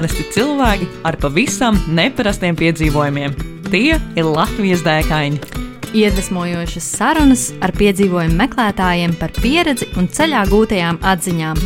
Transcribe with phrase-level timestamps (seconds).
[0.00, 3.34] Parasti cilvēki ar pavisam neparastiem piedzīvojumiem.
[3.66, 5.36] Tie ir Latvijas dēkaini.
[5.92, 11.60] Iedvesmojošas sarunas ar piedzīvojumu meklētājiem par pieredzi un ceļā gūtajām atziņām.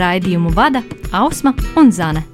[0.00, 0.80] Raidījumu vada
[1.12, 2.24] Ausma un Zane.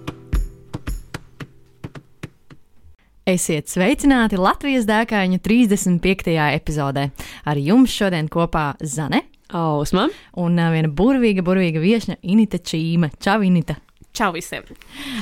[3.27, 6.38] Esiet sveicināti Latvijas dēkaņu 35.
[6.46, 7.10] epizodē.
[7.42, 10.06] Ar jums šodien kopā Zane Ausma.
[10.38, 13.10] un ā, viena burvīga, burvīga viesne Inita Čīme.
[13.19, 13.82] Čau, Inita!
[14.16, 14.64] Čau visiem!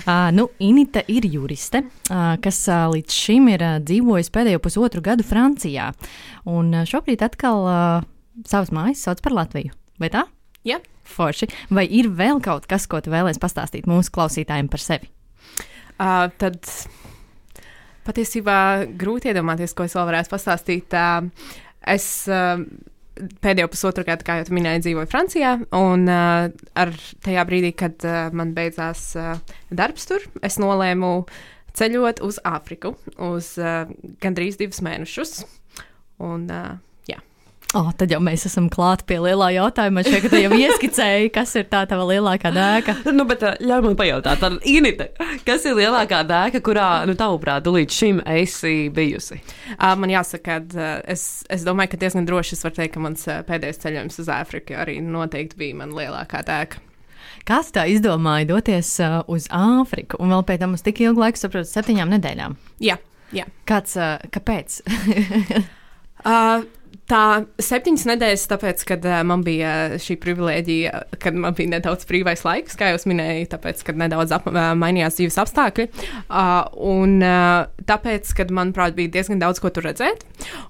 [0.07, 5.03] Uh, nu, Inita ir juriste, uh, kas uh, līdz šim ir uh, dzīvojusi pēdējo pusotru
[5.05, 5.91] gadu Francijā.
[6.49, 8.07] Un uh, šobrīd atkal uh,
[8.49, 9.77] savas mājas sauc par Latviju.
[10.01, 10.25] Vai tā?
[10.67, 10.81] Jā.
[11.09, 11.51] Forši.
[11.73, 15.13] Vai ir vēl kaut kas, ko tu vēlēsies pastāstīt mūsu klausītājiem par sevi?
[15.99, 16.65] Uh, tad
[18.09, 18.59] patiesībā
[18.99, 20.97] grūti iedomāties, ko es vēl varētu pastāstīt.
[20.97, 21.53] Uh,
[21.89, 22.63] es uh,
[23.45, 25.55] pēdējo pusotru gadu, kā jau minēju, dzīvoju Francijā.
[25.77, 26.95] Un uh, ar
[27.27, 29.37] tajā brīdī, kad uh, man beidzās uh,
[29.71, 31.13] darbs tur, es nolēmu
[31.79, 32.97] ceļot uz Āfriku
[33.29, 33.87] uz uh,
[34.23, 35.41] gandrīz divus mēnešus.
[36.25, 36.77] Un, uh.
[37.77, 40.01] Oh, tad jau mēs esam klāti pie lielā jautājuma.
[40.01, 42.95] Man ka tu jau ieskicēji, kas ir tā tava lielākā dēka.
[43.19, 45.11] Nu, bet ā, ļauj man pajautāt, tad, Inita,
[45.45, 49.43] kas ir lielākā dēka, kurā, nu, tavuprāt, tu līdz šim esi bijusi?
[49.75, 53.05] Uh, man jāsaka, ka uh, es, es domāju, ka diezgan droši es varu teikt, ka
[53.05, 56.81] mans uh, pēdējais ceļojums uz Āfriku arī noteikti bija mana lielākā tēka.
[57.49, 61.43] Kāds tā izdomāja doties uh, uz Āfriku un vēl pēc tam uz tik ilgu laiku,
[61.43, 62.57] saprotu, septiņām nedēļām?
[62.87, 62.97] Jā,
[63.37, 63.45] jā.
[63.69, 64.81] Kāds, uh, kāpēc?
[66.27, 66.65] Uh,
[67.09, 67.21] Tā
[67.63, 72.77] septiņas nedēļas, tāpēc, kad uh, man bija šī privilēģija, kad man bija nedaudz brīvais laiks,
[72.77, 75.89] kā jau minēju, tāpēc, kad nedaudz ap, uh, mainījās dzīves apstākļi.
[76.29, 80.27] Uh, un uh, tāpēc, kad, manuprāt, bija diezgan daudz ko tur redzēt,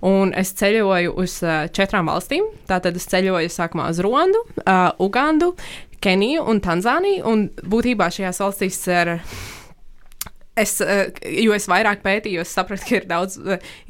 [0.06, 2.46] un es ceļoju uz uh, četrām valstīm.
[2.70, 5.56] Tātad es ceļoju sākumā uz Rondu, uh, Ugandu,
[5.98, 9.16] Keniju un Tanzāniju, un būtībā šajās valstīs ir.
[10.58, 13.38] Es, jo es vairāk pētīju, es sapratu, ka ir daudz,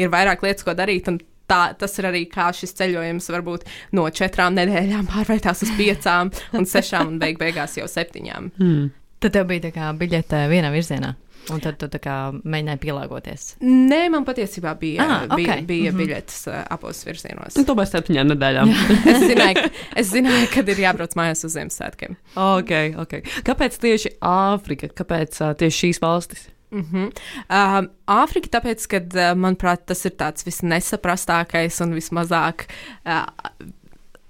[0.00, 1.08] ir vairāk lietas, ko darīt.
[1.08, 3.62] un Tā, tas ir arī kā šis ceļojums varbūt
[3.96, 8.50] no četrām nedēļām pārvērtās uz piecām, un sešām, un beig beigās jau septiņām.
[8.60, 8.90] Hmm.
[9.18, 11.14] Tad tev bija tā kā biļete vienā virzienā.
[11.48, 12.14] Un tad tu tā kā
[12.44, 13.44] mēģināji pielāgoties.
[13.64, 15.98] Nē, man patiesībā bija, Ah, ah, bija, bija Mhm.
[16.02, 17.56] biļetes uh, abos virzienos.
[17.56, 18.72] Nu, tomēr septiņām nedēļām.
[19.14, 19.62] Es zināju,
[19.96, 22.18] es zināju, kad ir jābrauc mājās uz Ziemassvētkiem.
[22.36, 23.14] ok, ok.
[23.48, 24.90] Kāpēc tieši Āfrika?
[25.00, 26.44] Kāpēc uh, tieši šīs valstis?
[26.70, 27.12] Mm -hmm.
[27.48, 28.98] um, Āfrika, tāpēc, ka,
[29.34, 32.66] manuprāt, tas ir tāds visnesaprastākais un vismazāk
[33.06, 33.26] uh,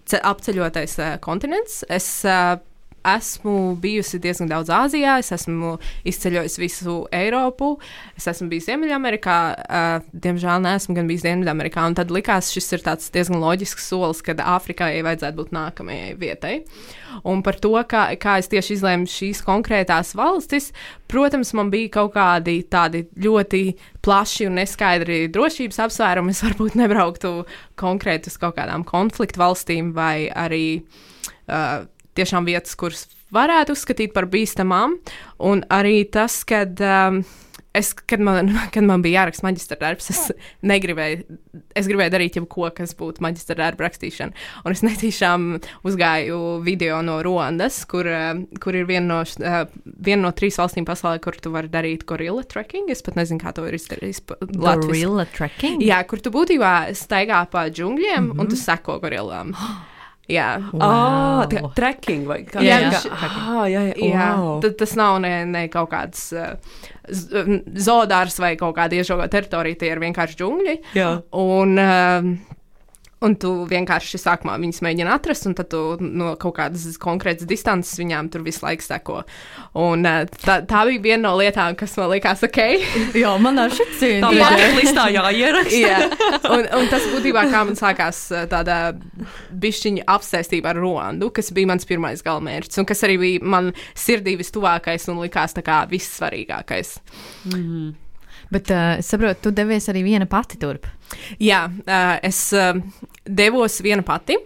[0.05, 1.85] ce- apceļotais uh, kontinents.
[1.89, 2.59] Es uh,
[3.07, 5.77] esmu bijusi diezgan daudz Āzijā, es esmu
[6.09, 7.75] izceļojusi visu Eiropu,
[8.19, 11.87] es esmu bijusi Ziemeļamerikā, uh, diemžēl neesmu gan bijusi Dienvidamerikā.
[11.99, 16.55] Tad likās, šis ir diezgan loģisks solis, kad Āfrikai vajadzētu būt nākamajai vietai.
[17.29, 20.73] Un par to, kā, kā es tieši izlēmu šīs konkrētās valstis,
[21.09, 23.63] protams, man bija kaut kādi tādi ļoti
[24.05, 26.35] plaši un neskaidri drošības apsvērumi.
[26.35, 27.33] Es varbūt nebrauktu
[27.81, 30.65] konkrēti uz kaut kādām konfliktu valstīm vai arī
[31.49, 31.87] uh,
[32.19, 34.99] tiešām vietas, kuras varētu uzskatīt par bīstamām.
[35.39, 36.81] Un arī tas, kad.
[36.81, 37.23] Um,
[37.77, 40.31] Es, kad, man, kad man bija jāraksta maģistra darbs, es
[40.67, 41.37] negribēju,
[41.77, 44.33] es gribēju darīt jebko, kas būtu maģistra darba rakstīšana.
[44.65, 45.45] Un es netīšām
[45.87, 49.69] uzgāju video no Rondas, kur, eh, kur ir viena no, eh,
[50.09, 52.89] viena no trīs valstīm pasaulē, kur tu vari darīt gorilla trekking.
[52.91, 54.25] Es pat nezinu, kā to ir izdarījis.
[54.57, 55.85] Gorilla trekking?
[55.85, 58.33] Jā, kur tu būtībā staigā pa džungļiem mm Mhm.
[58.33, 58.41] -hmm.
[58.41, 59.55] un tu seko gorillām.
[60.29, 61.49] Jā, Ah, Wow.
[61.49, 62.61] tā trekking vai kā?
[62.61, 63.13] Jā, kā- jā.
[63.19, 63.95] Ah, jā, jā.
[64.13, 64.61] Jā, Wow.
[64.61, 66.57] tad tas nav ne, ne kaut kāds uh,
[67.81, 70.77] zoodārs vai kaut kāda iežogota teritorija, tie ir vienkārši džungļi.
[70.95, 71.23] jā.
[71.33, 72.58] Un, uh,
[73.25, 77.99] un tu vienkārši sākumā viņus mēģini atrast, un tad tu no kaut kādas konkrētas distances
[77.99, 79.23] viņām tur visu laiku seko.
[79.79, 82.61] Un, uh, tā, tā bija viena no lietām, kas man likās ok.
[83.23, 85.83] Jā, man ar šit Tā bucket listā jāieraksta.
[85.83, 86.01] Jā,
[86.55, 88.79] un, un tas būtībā kā man sākās uh, tāda
[89.51, 94.37] bišķiņa apsēstība ar Rondu, kas bija mans pirmais galamērķis, un kas arī bija man sirdī
[94.39, 96.99] vistuvākais un likās tā kā vissvarīgākais.
[98.49, 100.87] Bet uh, es saprotu, tu devies arī viena pati turp.
[101.43, 101.63] Jā,
[102.27, 102.41] es
[103.25, 104.37] devos viena pati,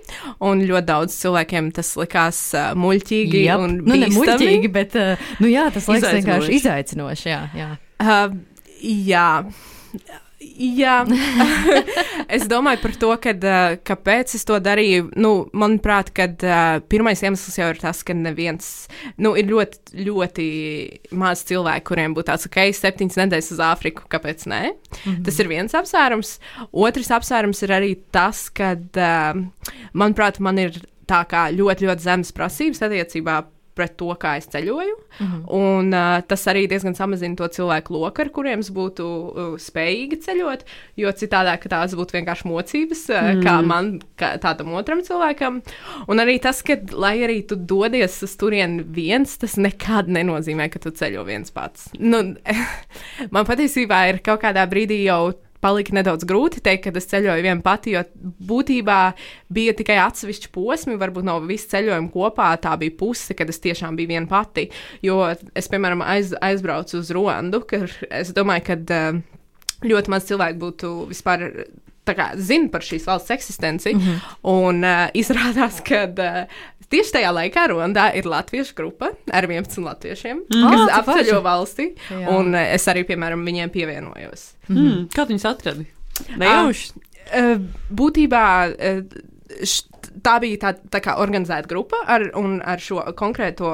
[0.46, 2.40] un ļoti daudz cilvēkiem tas likās
[2.78, 4.96] muļķīgi un nu, ne muļķīgi, bet
[5.42, 7.28] nu, jā, tas liekas vienkārši izaicinoši.
[7.32, 7.70] Jā, jā.
[8.02, 8.36] Uh,
[8.82, 9.28] jā.
[10.42, 11.02] Jā,
[12.36, 15.08] es domāju par to, kad, uh, kāpēc es to darīju.
[15.20, 18.68] Nu, manuprāt, kad, uh, pirmais iemesls jau ir tas, ka neviens,
[19.22, 20.46] nu, ir ļoti, ļoti
[21.18, 24.62] maz cilvēku, kuriem būtu tāds, ok, septiņas nedēļas uz Āfriku, kāpēc nē?
[24.72, 25.24] Mm -hmm.
[25.28, 26.36] Tas ir viens apsvērums.
[26.72, 29.42] Otrs apsvērums ir arī tas, ka, uh,
[29.92, 33.42] manuprāt, man ir tā kā ļoti, ļoti zemes prasības attiecībā
[33.74, 34.96] pret to, kā es ceļoju.
[35.18, 35.42] Mm -hmm.
[35.58, 40.20] Un uh, tas arī diezgan samazina to cilvēku loku, ar kuriem es būtu uh, spējīgi
[40.26, 40.64] ceļot,
[40.96, 43.42] jo citādi tās būtu vienkārši mocības, uh, mm.
[43.42, 45.62] kā man, kā tādam otram cilvēkam.
[46.08, 50.78] Un arī tas, ka, lai arī tu dodies uz turieni viens, tas nekad nenozīmē, ka
[50.78, 51.88] tu ceļo viens pats.
[51.98, 52.34] Nu,
[53.34, 55.32] man patiesībā ir kaut kādā brīdī jau
[55.62, 58.02] palika nedaudz grūti teikt, ka es ceļoju viena pati, jo
[58.48, 58.98] būtībā
[59.52, 63.98] bija tikai atsevišķi posmi, varbūt no visu ceļojumu kopā tā bija puse, kad es tiešām
[63.98, 64.68] biju viena pati.
[65.04, 69.22] Jo es, piemēram, aiz, aizbraucu uz Ruandu, ka es domāju, ka uh,
[69.86, 71.48] ļoti maz cilvēku būtu vispār
[72.10, 73.94] kā, zina par šīs valsts eksistenci.
[73.94, 74.36] Mm -hmm.
[74.42, 76.46] Un uh, izrādās, ka uh,
[76.92, 80.66] tieši tajā laikā Rondā ir latviešu grupa ar 11 latviešiem, mm.
[80.68, 81.88] kas oh, apceļo valsti.
[82.10, 82.26] Jā.
[82.36, 84.46] Un uh, es arī, piemēram, viņiem pievienojos.
[84.68, 85.08] Mm -hmm.
[85.16, 85.88] Kā viņus atradi?
[86.36, 86.92] Nejauši.
[87.32, 87.56] Uh,
[87.90, 88.46] būtībā.
[88.76, 89.28] Uh,
[90.24, 93.70] tā bija tā, tā kā organizēta grupa, ar, un ar šo konkrēto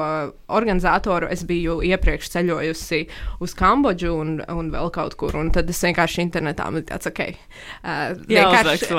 [0.47, 3.01] organizatoru es biju iepriekš ceļojusi
[3.43, 5.35] uz Kambodžu un, un vēl kaut kur.
[5.39, 8.89] Un tad es vienkārši internetā tāds, ok, uh, vienkārši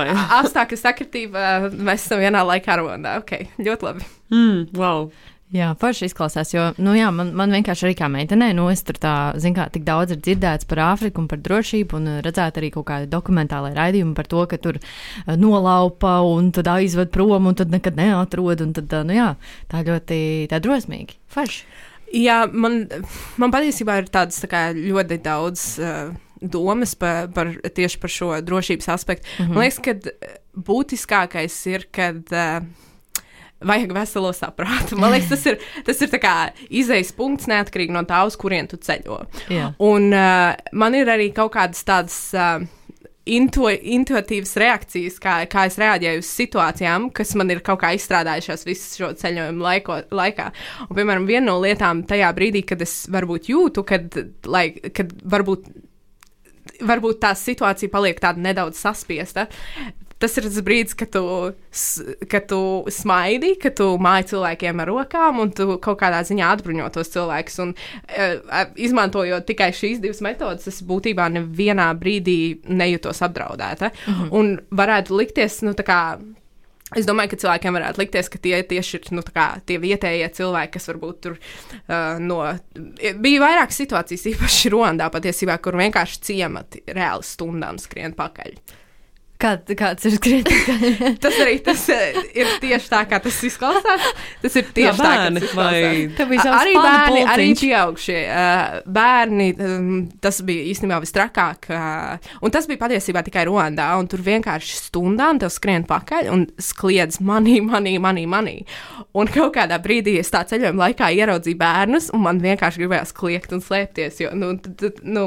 [0.41, 3.19] apstākļu sakritība, mēs esam vienā laikā rondā.
[3.23, 4.09] Ok, ļoti labi.
[4.31, 5.09] Mm, wow.
[5.51, 8.95] Jā, forši izklausās, jo, nu, jā, man, man vienkārši arī kā meitenei, nu, es tur
[9.03, 12.69] tā, zinu, kā tik daudz ir dzirdēts par Āfriku un par drošību, un redzēt arī
[12.71, 17.59] kaut kādi dokumentāli raidījumi par to, ka tur uh, nolaupa un tad aizved prom un
[17.59, 19.33] tad nekad neatrod, un tad, uh, nu, jā,
[19.73, 20.21] tā ļoti,
[20.53, 21.65] tā drosmīgi, forši.
[22.21, 22.85] Jā, man,
[23.43, 25.71] man patiesībā ir tādas tā kā ļoti daudz.
[25.83, 29.27] Uh, domas par, par tieši par šo drošības aspektu.
[29.29, 29.55] Mm -hmm.
[29.55, 29.93] Man liekas, ka
[30.57, 32.65] būtiskākais ir, kad uh,
[33.67, 34.99] vajag veselo saprātu.
[35.01, 36.19] Man liekas, tas ir, tas ir
[36.83, 39.23] izējas punkts neatkarīgi no tā, uz kurien tu ceļo.
[39.53, 39.73] Jā.
[39.85, 42.21] Un uh, man ir arī kaut kādas tādas.
[42.35, 42.69] Uh,
[43.31, 48.65] Intu, intuitīvas reakcijas, kā, kā es reaģēju uz situācijām, kas man ir kaut kā izstrādājušās
[48.67, 50.47] visu šo ceļojumu laiko, laikā.
[50.89, 54.19] Un, piemēram, viena no lietām tajā brīdī, kad es varbūt jūtu, kad,
[54.51, 54.65] lai,
[54.97, 55.69] kad varbūt
[56.81, 59.47] varbūt tā situācija paliek tāda nedaudz saspiesta
[60.21, 61.23] tas ir tas brīdis, kad tu,
[62.31, 62.61] kad tu
[62.93, 67.61] smaidi, kad tu māji cilvēkiem ar rokām, un tu kaut kādā ziņā atbruņo tos cilvēkus.
[67.65, 73.91] Un, uh, izmantojot tikai šīs divas metodes, es būtībā nevienā brīdī nejūtos apdraudēta.
[73.91, 74.29] -hmm.
[74.37, 76.03] Un varētu likties, nu, tā kā.
[76.97, 79.23] Es domāju, ka cilvēkiem varētu likties, ka tie tieši ir nu,
[79.67, 82.43] tie vietējie cilvēki, kas varbūt tur uh, no.
[83.15, 88.59] Bija vairākas situācijas, īpaši Rondā, patiesībā, kur vienkārši ciemati reāli stundām skrien pakaļ.
[89.41, 90.67] Kā, kāds ir skrietis?
[91.25, 94.09] tas arī tas eh, ir tieši tā, kā tas izklausās.
[94.43, 96.51] Tas ir tieši Jā, bērni, tā, kā tas ir.
[96.51, 97.31] Arī bērni, pulciņš.
[97.33, 99.47] arī pieaugšie uh, bērni.
[99.57, 101.71] Um, tas bija īstenībā vistrakāk.
[101.73, 103.89] Uh, un tas bija patiesībā tikai Rondā.
[104.01, 106.45] Un tur vienkārši stundām tev skrien pakaļ un
[106.81, 108.59] kliedz manī, manī, manī, manī.
[109.17, 113.57] Un kaut kādā brīdī es tā ceļojuma laikā ieraudzīju bērnus, un man vienkārši gribējās kliegt
[113.57, 114.21] un slēpties.
[114.27, 115.27] Jo nu, t, t, nu,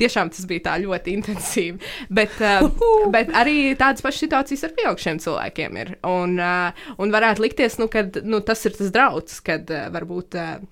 [0.00, 1.92] tiešām tas bija tā ļoti intensīvi.
[2.12, 2.68] Bet, uh,
[3.14, 5.96] bet arī arī tādas pašas situācijas ar pieaugušiem cilvēkiem ir.
[6.08, 10.38] Un, uh, un varētu likties, nu, ka nu, tas ir tas draudz, kad uh, varbūt.
[10.38, 10.70] Uh,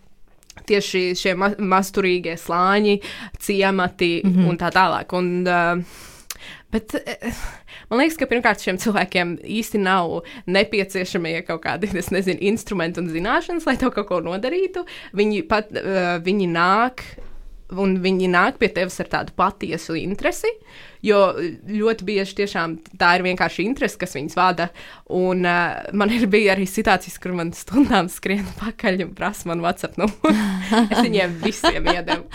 [0.69, 2.98] Tieši šie ma masturīgie slāņi,
[3.41, 4.48] ciemati mm -hmm.
[4.51, 5.15] un tā tālāk.
[5.17, 6.01] Un, uh,
[6.72, 6.93] Bet
[7.89, 13.67] man liekas, ka pirmkārt šiem cilvēkiem īsti nav nepieciešamie kaut kādi, nezinu, instrumenti un zināšanas,
[13.67, 14.84] lai to kaut ko nodarītu.
[15.12, 15.69] Viņi pat,
[16.24, 17.03] viņi nāk,
[17.70, 20.48] un viņi nāk pie tevis ar tādu patiesu interesi.
[20.48, 21.32] Uh, Jo
[21.67, 24.69] ļoti bieži tiešām tā ir vienkārši interese, kas viņus vada.
[25.11, 29.65] Un uh, man ir bija arī situācijas, kur man stundām skrien pakaļ un prasa man
[29.65, 30.35] WhatsApp numuru.
[30.93, 32.29] es viņiem visiem iedevu.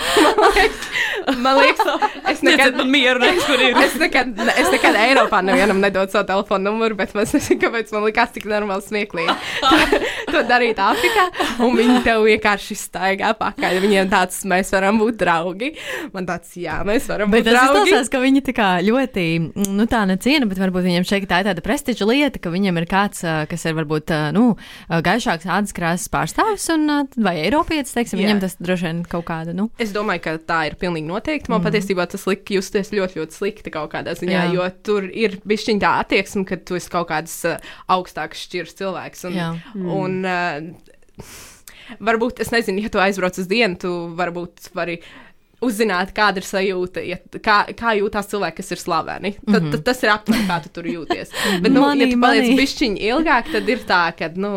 [1.46, 3.78] man liekas, es nekad, man mieru, ne, kur ir.
[3.86, 8.06] es, nekad, es nekad Eiropā nevienam nedodu savu telefonu numuru, bet es nezinu, kāpēc man
[8.08, 10.02] likās tik normāli smieklīgi to,
[10.34, 11.28] to darīt Āfrikā.
[11.64, 13.80] Un viņi tev vienkārši staigā pakaļ.
[13.84, 15.72] Viņiem tāds, mēs varam būt draugi.
[16.14, 17.64] Man tāds, jā, mēs varam bet būt draugi.
[17.64, 19.26] Bet tas izklausās, ka viņi tik kā ļoti,
[19.78, 22.88] nu, tā neciena, bet varbūt viņam šeit tā ir tāda prestiža lieta, ka viņam ir
[22.90, 24.46] kāds, kas ir varbūt, nu,
[24.90, 26.88] gaišāks ādas krāsas pārstāvis un
[27.24, 28.28] vai Eiropietis, teiksim, Jā.
[28.28, 29.70] viņam tas droši vien kaut kāda, nu.
[29.82, 31.52] Es domāju, ka tā ir pilnīgi noteikti.
[31.54, 31.68] Man mm.
[31.70, 34.56] patiesībā tas lika justies ļoti, ļoti slikti kaut kādā ziņā, Jā.
[34.56, 37.38] jo tur ir bišķiņ tā attieksme, ka tu esi kaut kāds
[37.94, 39.28] augstāks šķirs cilvēks.
[39.30, 39.52] Un, Jā.
[39.76, 39.94] mm.
[40.02, 41.30] un,
[42.04, 45.00] varbūt, es nezinu, ja tu aizbrauc uz dienu, tu varbūt vari.
[45.02, 45.27] Uh,
[45.64, 49.32] uzzināt, kāda ir sajūta, ja, kā, kā jūtas cilvēki, kas ir slaveni.
[49.40, 49.84] Tad, mm -hmm.
[49.88, 51.32] tas ir aptuveni, kā tu tur jūties.
[51.64, 54.52] Bet, nu, money, ja tu paliec pišķiņi ilgāk, tad ir tā, ka nu,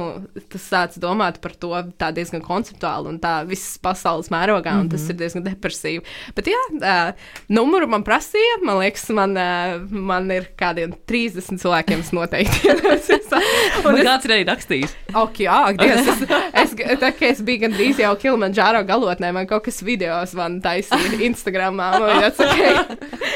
[0.53, 1.73] tas sāc domāt par to
[2.13, 4.91] diezgan konceptuāli un tā visas pasaules mērogā, un mm -hmm.
[4.91, 5.11] tas mhm.
[5.11, 6.03] ir diezgan depresīvi.
[6.37, 7.15] Bet jā, uh,
[7.49, 12.69] numuru man prasīja, man liekas, man, uh, man ir kādiem 30 cilvēkiem noteikti.
[13.89, 14.97] un es, kāds ir arī rakstījis?
[15.15, 16.21] Ok, jā, Dievs, es,
[16.63, 21.91] es, tā, es biju gandrīz jau Kilimanjāro galotnē, man kaut kas video man taisīja Instagramā.
[22.01, 22.77] Man tāds, okay.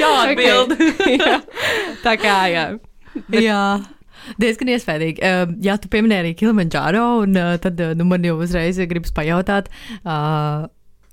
[0.01, 0.77] Jā, atbild.
[1.15, 1.41] jā.
[2.05, 2.69] Tā kā, jā.
[3.27, 3.43] Bet...
[3.45, 3.65] Jā.
[4.41, 5.21] Diezgan iespaidīgi.
[5.21, 9.13] Uh, jā, tu pieminēji arī Kilimanjāro, un uh, tad uh, nu, man jau uzreiz gribas
[9.13, 9.69] pajautāt,
[10.01, 10.65] uh,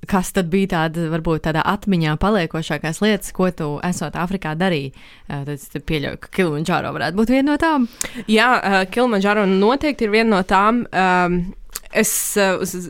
[0.08, 4.94] kas tad bija tāda, varbūt tādā atmiņā paliekošākās lietas, ko tu esot Āfrikā darīji?
[5.28, 7.90] Tad es pieļauju, ka Kilimanjāro varētu būt viena no tām.
[8.32, 8.48] Jā,
[8.90, 10.86] Kilimanjāro noteikti ir viena no tām.
[10.90, 11.38] Um,
[11.92, 12.90] es uz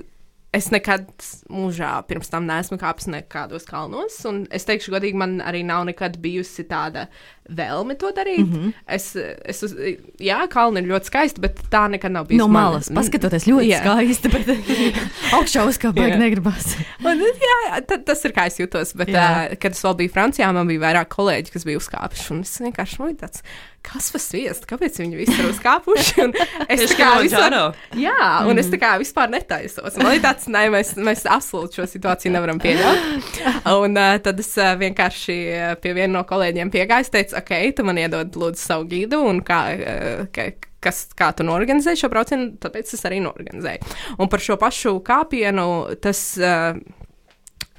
[0.56, 1.08] es nekad
[1.52, 4.18] mūžā pirms tam neesmu kāpis nekādos kalnos.
[4.52, 7.06] Es teikšu, godīgi, man arī nav nekad bijusi tāda
[7.52, 8.44] vēlme to darīt.
[8.44, 8.74] Mm -hmm.
[8.88, 9.76] es, es uz,
[10.20, 12.44] jā, kalni ir ļoti skaisti, bet tā nekad nav bijusi.
[12.44, 13.80] No malas, man, paskatoties ļoti jā.
[13.80, 14.52] skaisti, bet
[15.40, 16.76] augšā uzkāpēt negribas.
[17.00, 20.52] Un, jā, tad, tas ir kā es jutos, bet, uh, kad es vēl biju Francijā,
[20.52, 23.44] man bija vairāk kolēģi, kas bija uzkāpuši, un es vienkārši nu, tāds
[23.86, 26.28] kas par sviestu, kāpēc viņi visi ir uzkāpuši.
[26.72, 27.56] Es kā vispār,
[27.98, 28.62] jā, un mm.
[28.62, 29.98] es tā kā vispār netaisos.
[30.00, 33.40] Man ir tāds, nē, mēs, mēs absolūti šo situāciju nevaram pieļaut.
[33.82, 35.38] Un uh, tad es uh, vienkārši
[35.84, 39.62] pie viena no kolēģiem piegāju, teicu, ok, tu man iedod lūdzu savu gidu un kā.
[39.76, 43.92] Uh, ka, kas, kā tu norganizēji šo braucienu, tāpēc es arī norganizēju.
[44.18, 45.68] Un par šo pašu kāpienu
[46.02, 46.80] tas uh,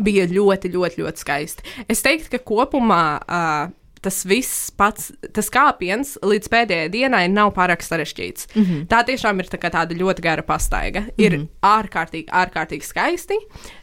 [0.02, 1.66] bija ļoti, ļoti, ļoti skaisti.
[1.90, 7.84] Es teiktu, ka kopumā uh, tas viss pats, tas kāpiens līdz pēdējai dienai nav pārāk
[7.86, 8.48] sarežģīts.
[8.54, 8.86] Mm -hmm.
[8.90, 11.00] Tā tiešām ir tā tāda ļoti gara pastaiga.
[11.00, 11.24] Mm -hmm.
[11.24, 13.38] Ir ārkārtīgi, ārkārtīgi skaisti,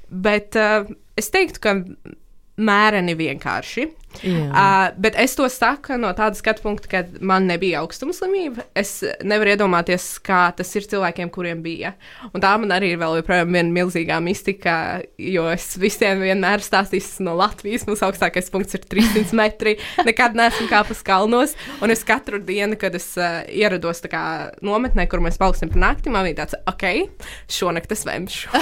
[0.09, 0.85] bet uh,
[1.17, 1.75] es teiktu, ka
[2.57, 3.88] mēreni vienkārši.
[4.20, 8.66] Uh, bet es to saku no tāda skatu punkta, ka man nebija augstumslimība.
[8.78, 11.94] Es nevaru iedomāties, kā tas ir cilvēkiem, kuriem bija.
[12.34, 14.75] Un tā man arī ir vēl joprojām viena milzīgā mistika,
[15.22, 17.86] jo es visiem vienmēr stāstīju no Latvijas.
[17.88, 19.78] Mūsu augstākais punkts ir 300 metri.
[20.08, 21.56] Nekad neesmu kāpus kalnos.
[21.84, 24.24] Un es katru dienu, kad es uh, ierados kā,
[24.66, 26.86] nometnē, kur mēs paliksim par nakti, man bija tāds, ok,
[27.51, 28.50] šonakt es vemšu.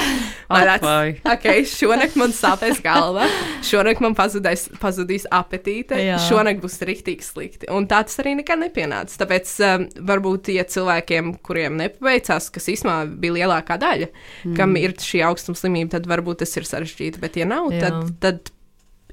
[0.48, 3.26] Man tāds, ok, šonakt man sāpēs galva,
[3.68, 6.18] šonakt man pazudīs, pazudīs apetīte, Jā.
[6.28, 7.70] šonakt būs rīktīgi slikti.
[7.74, 9.20] Un tā tas arī nekad nepienāca.
[9.22, 14.58] Tāpēc um, varbūt tie cilvēkiem, kuriem nepaveicās, kas īstenībā bija lielākā daļa, mm.
[14.60, 17.22] kam ir šī augstuma slimība, tad varbūt tas ir sarežģīti.
[17.24, 17.88] Bet, ja nav, Jā.
[17.88, 18.52] tad, tad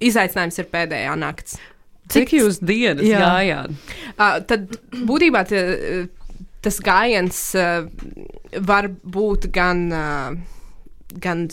[0.05, 1.61] izaicinājums ir pēdējā nakts.
[2.05, 3.21] Cik, Cik jūs dienas jā.
[3.23, 3.93] gājāt?
[4.15, 4.75] Uh, tad
[5.09, 5.63] būtībā tie,
[6.65, 7.87] tas gājiens uh,
[8.65, 9.87] var būt gan.
[9.93, 10.51] Uh,
[11.21, 11.49] gan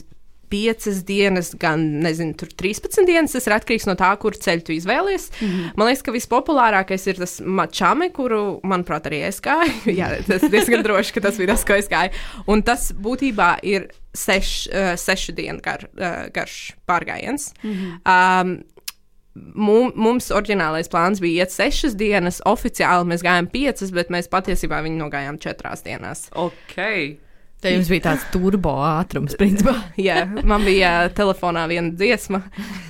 [0.51, 3.35] piecas dienas, gan nezinu, 13 dienas.
[3.35, 5.29] Tas ir atkarīgs no tā, kur ceļu tu izvēlies.
[5.39, 5.71] Mm -hmm.
[5.79, 9.73] Man liekas, ka vispopulārākais ir tas mačami, kuru, manuprāt, arī es gāju.
[9.99, 12.11] Jā, tas ir diezgan droši, ka tas bija tas, ko es gāju.
[12.47, 17.53] Un tas būtībā ir seš, uh, sešu dienu gar, uh, garš pārgājiens.
[17.63, 17.97] Mm -hmm.
[18.05, 18.61] um,
[19.95, 24.99] Mums oriģinālais plāns bija iet sešas dienas, oficiāli mēs gājām piecas, bet mēs patiesībā viņu
[25.05, 26.27] nogājām četrās dienās.
[26.35, 27.15] Okay.
[27.61, 29.75] Te jums bija tāds turbo ātrums, principā.
[30.07, 32.41] Jā, man bija telefonā viena dziesma.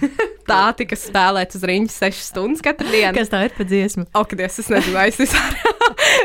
[0.52, 3.14] Tā tika spēlēta uz rīņķa sešas stundas katru dienu.
[3.16, 4.08] Kas tā ir pa dziesmu?
[4.18, 5.81] Ok, es nezinu, vai es vispār.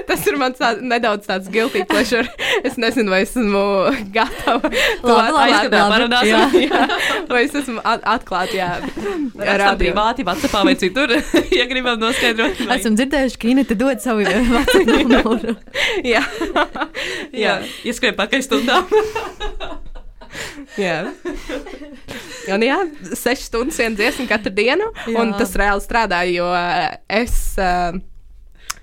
[0.06, 2.26] Tas ir mans tā, nedaudz tāds guilty pleasure.
[2.66, 3.62] Es nezinu, vai esmu
[4.14, 4.70] gatava
[5.02, 5.74] to atklāt.
[7.30, 8.68] Vai es esmu atklāta, jā.
[9.42, 11.12] Ar privāti, Vatsapā vai citur,
[11.58, 12.62] ja gribam noskaidrot.
[12.68, 12.78] Vai...
[12.78, 15.56] Esam dzirdējuši, ka Inete dod savu vecāku numuru.
[16.06, 16.22] jā.
[17.34, 17.58] jā.
[17.86, 18.88] Ieskrien pakaļ stundām.
[20.80, 20.98] jā.
[22.54, 22.80] Un jā,
[23.12, 25.16] sešas stundas viena dziesma katru dienu, jā.
[25.20, 26.50] un tas reāli strādāja, jo
[27.22, 27.96] es uh,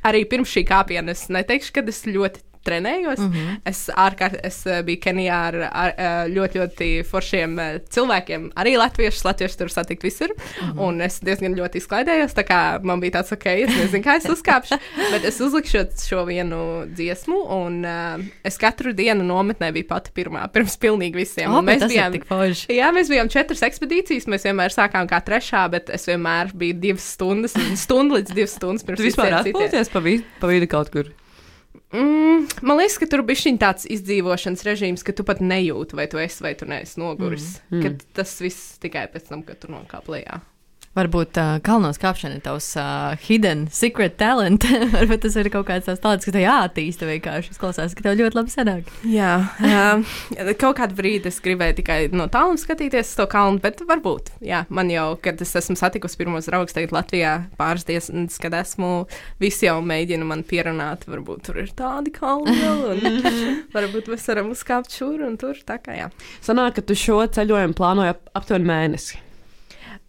[0.08, 3.20] arī pirms šī kāpiena es neteikšu, ka es ļoti trenējos.
[3.20, 3.60] Mm -hmm.
[3.70, 8.76] Es, ārkārt, es eh, biju Kenijā ar, ar eh, ļoti, ļoti foršiem eh, cilvēkiem, arī
[8.80, 9.26] latviešus.
[9.28, 10.34] Latvieši tur satikt visur.
[10.34, 10.82] Mm -hmm.
[10.88, 12.36] Un es diezgan ļoti izklaidējos.
[12.36, 14.80] Tā kā man bija tāds, ok, es nezinu, kā es uzkāpšu.
[15.14, 20.48] bet es uzlikšu šo vienu dziesmu, un uh, es katru dienu nometnē biju pati pirmā,
[20.56, 21.52] pirms pilnīgi visiem.
[21.54, 22.68] Oh, mēs bijām tik forši.
[22.74, 24.28] Jā, mēs bijām četras ekspedīcijas.
[24.28, 28.84] Mēs vienmēr sākām kā trešā, bet es vienmēr biju divas stundas, stundu līdz divas stundas
[28.84, 29.02] pirms.
[29.02, 31.12] Vispār atpūties pa, vi pa vidu kaut kur?
[31.94, 36.18] Mm, man liekas, ka tur bija tāds izdzīvošanas režīms, ka tu pat nejūti, vai tu
[36.22, 37.60] esi vai tu neesi noguris.
[37.70, 37.84] Mm.
[37.84, 38.00] Mm.
[38.18, 40.42] Tas viss tikai pēc tam, kad tu nokāp lejā.
[40.94, 44.68] Varbūt uh, kalnos kāpšana ir tavs uh, hidden secret talent.
[44.94, 47.56] Varbūt tas ir kaut kāds tāds tāds, kas tev jāattīsta vienkārši.
[47.56, 48.92] Izklausās, ka tev ļoti labi sanāk.
[49.10, 53.82] Jā, uh, kaut kādu brīdi es gribēju tikai no tālum skatīties uz to kalnu, bet
[53.90, 58.54] varbūt, jā, man jau, kad es esmu satikusi pirmos draugus tagad Latvijā pāris dienas, kad
[58.62, 58.94] esmu,
[59.42, 63.30] visi jau mēģina man pierunāt, varbūt tur ir tādi kalni vēl, un
[63.76, 66.10] varbūt mēs varam uzkāpt šur un tur, tā kā jā.
[66.46, 69.23] Sanāk, ka tu šo ceļojumu plānoji ap, aptuveni mēnesi.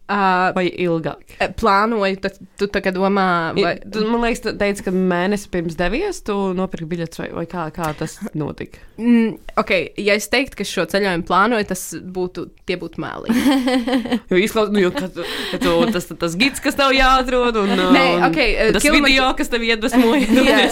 [0.04, 1.22] Uh, vai ilgāk?
[1.56, 3.78] plānoju, tad tu tā kā domā, vai.
[3.80, 7.62] Tu, man liekas, tu teici, ka mēnesi pirms devies, tu nopirki biļetes, vai, vai kā,
[7.72, 8.82] kā tas notika?
[9.00, 9.72] Mm, ok,
[10.04, 13.32] ja es teiktu, ka šo ceļojumu plānoju, tas būtu, tie būtu meli.
[14.30, 18.04] Jo izklausās, nu, jo, ka, ka tu, tas, tas gids, kas tev jāatrod, un, Nē,
[18.18, 20.28] un ok, uh, tas kilometri- video, kas tev iedvesmoja.
[20.52, 20.68] Jā.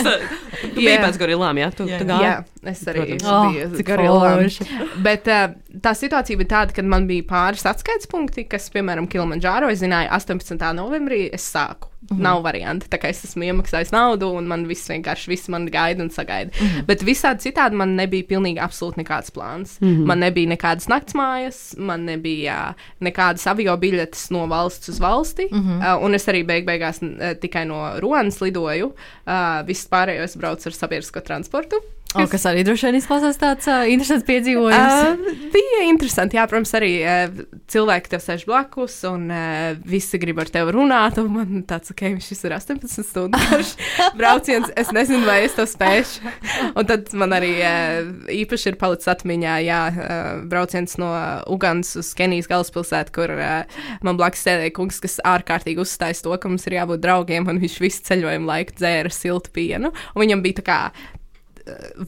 [0.63, 1.01] Tu biji Jā.
[1.07, 1.73] pēc gorilām, jā?
[1.77, 1.99] Tu, Jā.
[2.05, 2.29] tu gāji?
[2.29, 2.37] Jā,
[2.71, 3.73] es arī Protams.
[3.73, 4.43] Biju gorilām.
[4.43, 4.67] forši.
[5.03, 9.71] Bet uh, tā situācija bija tāda, ka man bija pāris atskaites punkti, kas, piemēram, Kilimanjāro,
[9.73, 10.69] es zināju, 18.
[10.79, 11.93] novembrī es sāku.
[12.03, 12.23] Mm -hmm.
[12.23, 12.87] Nav varianti.
[12.91, 16.51] Tā kā es esmu iemaksājis naudu, un man viss vienkārši viss man gaida un sagaida.
[16.61, 16.85] Mm -hmm.
[16.87, 19.81] Bet visādi citādi man nebija pilnīgi absolūti nekāds plāns.
[19.81, 20.07] Mm -hmm.
[20.07, 25.49] Man nebija nekādas naktsmājas, man nebija nekādas avio biļetes no valsts uz valsti.
[25.53, 25.97] Mm -hmm.
[25.97, 28.87] uh, un es arī beig beigās uh, tikai no Ronas lidoju.
[29.27, 31.77] Uh, viss pārējo es braucu ar sabiedrisko transportu.
[32.13, 34.97] O, kas arī droši vien izklausās tāds uh, interesants piedzīvojums.
[35.17, 37.39] Uh, bija interesanti, jā, protams, arī uh,
[37.73, 41.21] cilvēki tev sēž blakus, un uh, visi grib ar tevi runāt.
[41.23, 43.73] un Man tāds, ok, šis ir 18 stundu garš
[44.21, 46.35] brauciens, es nezinu, vai es to spēšu.
[46.77, 51.09] Un tad man arī uh, īpaši ir palicis atmiņā, jā, uh, brauciens no
[51.53, 56.53] Ugandas uz Kenijas galvaspilsētu, kur uh, man blakus sēdēja kungs, kas ārkārtīgi uzstājas to, ka
[56.53, 59.95] mums ir jābūt draugiem, un viņš visu ceļojumu laiku dzēra siltu pienu.
[60.13, 60.79] Un viņam bija tā kā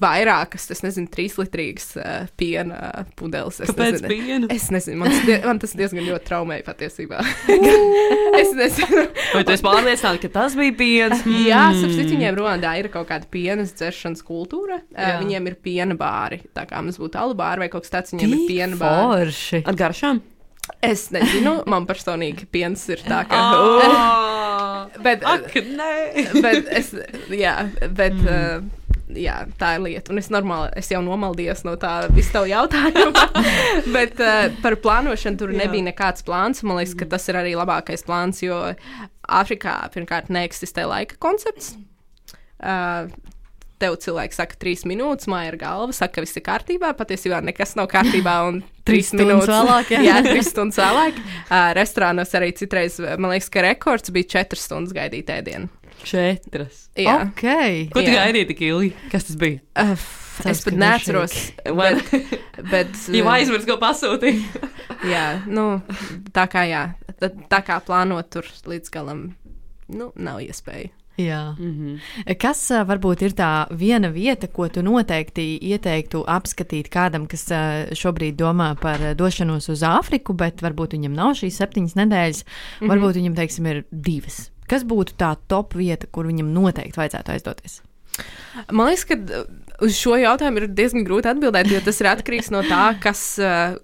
[0.01, 3.61] vairākas, es nezinu, trīs litrīgas uh, piena pudeles.
[3.63, 4.11] Es Kāpēc nezinu.
[4.11, 4.49] pienu?
[4.55, 7.21] Es nezinu, man tas, die, man tas diezgan ļoti traumēja patiesībā.
[8.43, 9.05] es nezinu.
[9.35, 11.25] Vai tu esi pārliecināta, ka tas bija piens?
[11.51, 11.81] Jā, Mm.
[11.81, 14.81] sapratu, viņiem Ronaldā ir kaut kāda pienas dzeršanas kultūra.
[14.93, 15.15] Jā.
[15.15, 16.43] Uh, viņiem ir piena bāri.
[16.55, 19.31] Tā kā mums būtu alu bāri vai kaut kas tāds, viņiem ir piena bāri.
[19.31, 19.63] Forši.
[19.71, 20.21] Ar garšām?
[20.85, 23.41] Es nezinu, man personīgi piens ir tā, ka.
[23.53, 25.91] Oh, bet, ak, nē.
[26.41, 26.95] bet es,
[27.33, 27.59] jā,
[27.93, 28.17] bet.
[28.17, 28.65] Mm.
[28.65, 28.81] Uh,
[29.19, 30.13] Jā, tā ir lieta.
[30.13, 33.13] Un es normāli, es jau nomaldījos no tā visu tavu jautājumu.
[33.97, 35.61] Bet uh, par plānošanu tur Jā.
[35.65, 36.65] nebija nekāds plāns.
[36.67, 38.61] Man liekas, ka tas ir arī labākais plāns, jo
[39.25, 41.75] Āfrikā pirmkārt neeksistē laika koncepts.
[42.59, 43.09] Uh,
[43.83, 46.93] Tev cilvēks saka, trīs minūtes, māja ir galva, saka, ka viss ir kārtībā.
[46.97, 48.37] Patiesībā nekas nav kārtībā.
[48.49, 50.03] Un Trīs minūtes vēlāk, jā.
[50.11, 51.19] jā, trīs stundas vēlāk.
[51.49, 55.73] Uh, restorānos arī citreiz, man liekas, ka rekords bija četras stundas gaidīt ēdienu.
[56.03, 56.89] Četras.
[56.99, 57.45] Jā, Ok.
[57.93, 58.25] Ko tu Jā.
[58.25, 58.93] gaidīji tik ilgi?
[59.13, 59.61] Kas tas bija?
[59.81, 60.09] uh,
[60.51, 61.37] es pat neatceros.
[61.79, 61.95] Vai
[62.71, 64.43] Bet, jau aizmirst, ko pasūtīji?
[65.15, 65.81] jā, nu,
[66.35, 66.85] tā kā, jā,
[67.21, 69.25] tā, tā kā plānot tur līdz galam,
[69.89, 70.93] nu, nav iespēja.
[71.17, 71.55] Jā.
[71.59, 72.35] Mm -hmm.
[72.39, 77.95] Kas ā, varbūt ir tā viena vieta, ko tu noteikti ieteiktu apskatīt kādam, kas ā,
[77.95, 82.51] šobrīd domā par došanos uz Āfriku, bet varbūt viņam nav šīs septiņas nedēļas, mm.
[82.81, 82.89] -hmm.
[82.91, 84.51] varbūt viņam, teiksim, ir divas.
[84.71, 87.81] Kas būtu tā top vieta, kur viņam noteikti vajadzētu aizdoties?
[88.71, 89.49] Man liekas, ka uh,
[89.85, 93.27] uz šo jautājumu ir diezgan grūti atbildēt, jo tas ir atkarīgs no tā, kas.
[93.43, 93.81] uh,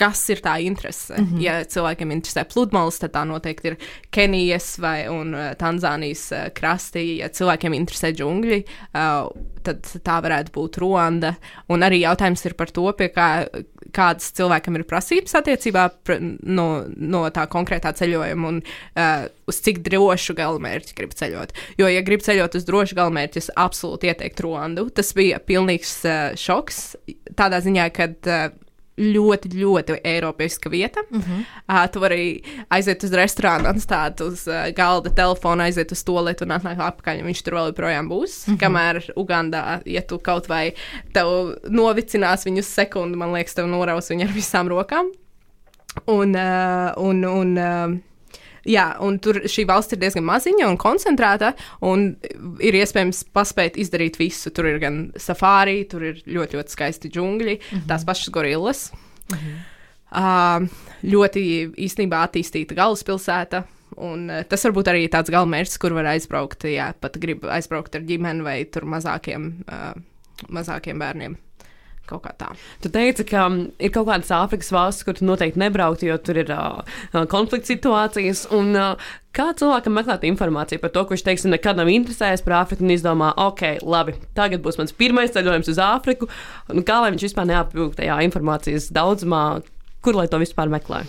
[0.00, 1.12] Kas ir tā interese?
[1.12, 1.40] Mm -hmm.
[1.44, 3.76] Ja cilvēkiem interesē pludmales, tad tā noteikti ir
[4.10, 7.18] Kenijas vai un, uh, Tanzānijas uh, krasti.
[7.18, 8.64] Ja cilvēkiem interesē džungļi,
[8.94, 9.28] uh,
[9.62, 11.34] tad tā varētu būt Ruanda.
[11.68, 13.46] Un arī jautājums ir par to, pie kā,
[13.94, 19.82] kādas cilvēkam ir prasības attiecībā pr no, no tā konkrētā ceļojuma un uh, uz cik
[19.86, 21.54] drošu galamērķi grib ceļot.
[21.80, 24.88] Jo, ja grib ceļot uz drošu galamērķi, es absolūti ieteiktu Ruandu.
[24.94, 26.82] Tas bija pilnīgs uh, šoks
[27.38, 28.10] tādā ziņā, ka.
[28.26, 28.66] Uh,
[29.00, 31.00] Ļoti, ļoti eiropeiska vieta.
[31.08, 31.44] Uh -huh.
[31.68, 36.44] uh, tu vari aiziet uz restorānu, atstāt uz uh, galda telefonu, aiziet uz to lietu
[36.44, 37.20] un atnākt atpakaļ.
[37.20, 38.36] un Viņš tur vēl joprojām būs.
[38.48, 38.60] Uh -huh.
[38.60, 40.72] Kamēr Ugandā, ja tu kaut vai
[41.12, 45.10] tev novicinās viņu sekundi, man liekas, tev noraus viņu ar visām rokām.
[46.06, 47.98] Un, uh, un, un uh,
[48.68, 51.54] Jā, un tur šī valsts ir diezgan maziņa un koncentrēta,
[51.86, 52.10] un
[52.60, 54.52] ir iespējams paspēt izdarīt visu.
[54.54, 57.88] Tur ir gan safāri, tur ir ļoti, ļoti skaisti džungļi, mm -hmm.
[57.88, 58.92] tās pašas gorillas.
[59.30, 59.58] Mm -hmm.
[60.12, 60.68] uh,
[61.02, 61.42] ļoti
[61.88, 63.64] īstenībā attīstīta galvaspilsēta.
[63.96, 68.00] Un, uh, tas varbūt arī tāds galamērķis, kur var aizbraukt, ja pat grib aizbraukt ar
[68.00, 69.94] ģimeni vai tur mazākiem, uh,
[70.48, 71.36] mazākiem bērniem.
[72.10, 72.50] Kaut kā tā.
[72.82, 76.40] Tu teici, ka mm, ir kaut kādas Āfrikas valstis, kur tu noteikti nebrauktu, jo tur
[76.42, 76.80] ir uh,
[77.30, 78.48] konflikts situācijas.
[78.56, 82.86] Un, uh, kā cilvēkam meklēt informāciju par to, kurš, teiksim, nekad nav interesējies par Āfriku
[82.86, 86.30] un izdomā, ok, labi, tagad būs mans pirmais ceļojums uz Āfriku.
[86.74, 89.44] Nu, kā lai viņš vispār neapjūg tajā informācijas daudzumā,
[90.02, 91.04] kur lai to vispār meklē?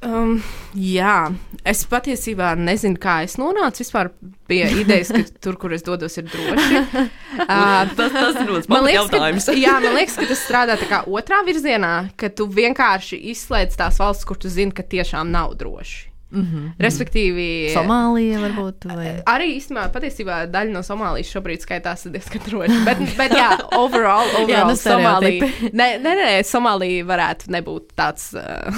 [0.00, 0.38] Um,
[0.72, 1.28] jā,
[1.68, 4.08] es patiesībā nezinu, kā es nonācu vispār
[4.48, 6.84] pie idejas, ka tur, kur es dodos, ir droši.
[7.40, 9.44] Uh, Tas, tas ir ļoti Man smagi liekas, jautājums.
[9.48, 13.78] ka, jā, man liekas, ka tas strādā tā kā otrā virzienā, ka tu vienkārši izslēdz
[13.80, 16.10] tās valsts, kur tu zini, ka tiešām nav droši.
[16.30, 16.66] Mm -hmm.
[16.78, 18.86] Respektīvi, Somālija varbūt.
[18.86, 19.14] Vai...
[19.26, 22.78] arī īstenībā patiesībā daļa no Somālijas šobrīd skaitās diezgan droši.
[22.84, 25.50] Bet, bet jā, overall, overall nu, Somālija.
[25.72, 28.34] Nē, nē, nē, Somālija varētu nebūt tāds.
[28.34, 28.74] Uh,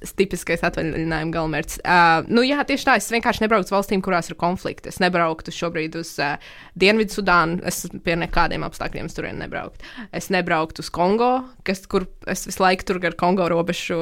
[0.00, 1.80] tipiskais atvaļinājuma galamērķis.
[1.84, 2.96] Uh, nu, jā, tieši tā.
[3.00, 4.88] Es vienkārši nebrauktu uz valstīm, kurās ir konflikti.
[4.92, 6.38] Es nebrauktu šobrīd uz uh,
[6.80, 7.60] Dienvidu-Sudānu.
[7.68, 9.84] Es pie nekādiem apstākļiem tur nebrauktu.
[10.16, 11.30] Es nebrauktu uz Kongo,
[11.66, 13.98] kas, kur es visu laiku tur gar Kongo robežu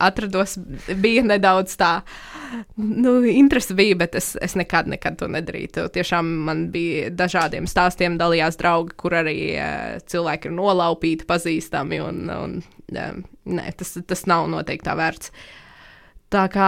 [0.00, 0.56] atrados.
[1.02, 1.92] Bija nedaudz tā,
[2.80, 5.84] nu, interesi bija, bet es, es nekad, nekad to nedarītu.
[5.92, 12.24] Tiešām man bija dažādiem stāstiem dalījās draugi, kur arī uh, cilvēki ir nolaupīti, pazīstami un,
[12.32, 12.58] un
[13.48, 15.32] nē, tas, tas nav noteikti tā vērts.
[16.32, 16.66] Tā kā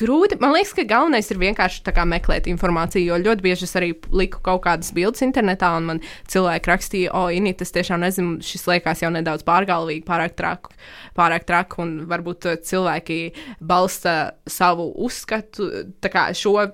[0.00, 3.90] grūti, man liekas, ka galvenais ir vienkārši kā, meklēt informāciju, jo ļoti bieži es arī
[4.08, 6.00] liku kaut kādas bildes internetā, un man
[6.32, 10.72] cilvēki rakstīja, o, Inī, tas tiešām nezinu, šis liekas jau nedaudz pārgalvīgi, pārāk traku,
[11.18, 13.20] pārāk traku, un varbūt cilvēki
[13.60, 14.16] balsta
[14.48, 15.68] savu uzskatu,
[16.00, 16.70] tā kā šo